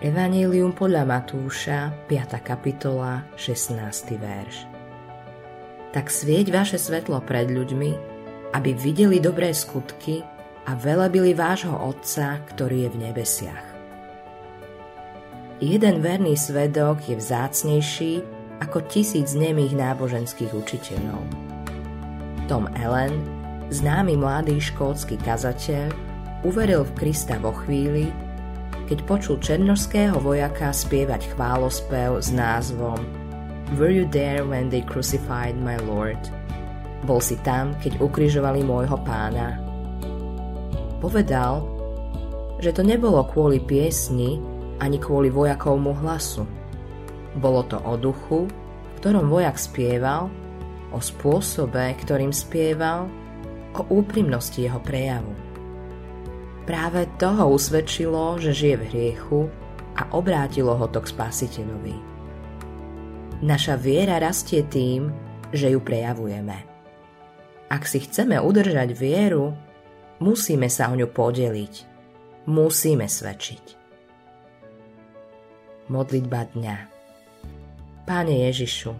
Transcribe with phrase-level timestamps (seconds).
[0.00, 2.40] Evangelium podľa Matúša, 5.
[2.40, 4.16] kapitola, 16.
[4.16, 4.64] verš.
[5.92, 7.90] Tak svieť vaše svetlo pred ľuďmi,
[8.56, 10.24] aby videli dobré skutky
[10.64, 13.66] a velebili vášho Otca, ktorý je v nebesiach.
[15.60, 18.24] Jeden verný svedok je vzácnejší
[18.64, 21.20] ako tisíc nemých náboženských učiteľov.
[22.48, 23.20] Tom Ellen,
[23.68, 25.92] známy mladý škótsky kazateľ,
[26.48, 28.29] uveril v Krista vo chvíli,
[28.90, 32.98] keď počul černožského vojaka spievať chválospev s názvom
[33.78, 36.18] Were you there when they crucified my Lord?
[37.06, 39.62] Bol si tam, keď ukrižovali môjho pána.
[40.98, 41.62] Povedal,
[42.58, 44.42] že to nebolo kvôli piesni
[44.82, 46.42] ani kvôli vojakovmu hlasu.
[47.38, 48.50] Bolo to o duchu,
[48.98, 50.26] ktorom vojak spieval,
[50.90, 53.06] o spôsobe, ktorým spieval,
[53.78, 55.49] o úprimnosti jeho prejavu.
[56.70, 59.40] Práve to ho usvedčilo, že žije v hriechu
[59.98, 61.98] a obrátilo ho to k spasiteľovi.
[63.42, 65.10] Naša viera rastie tým,
[65.50, 66.54] že ju prejavujeme.
[67.74, 69.50] Ak si chceme udržať vieru,
[70.22, 71.74] musíme sa o ňu podeliť.
[72.46, 73.64] Musíme svedčiť.
[75.90, 76.76] Modlitba dňa
[78.06, 78.94] Páne Ježišu,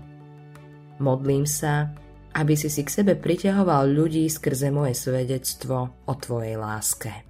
[0.99, 1.95] modlím sa,
[2.35, 7.30] aby si si k sebe priťahoval ľudí skrze moje svedectvo o Tvojej láske.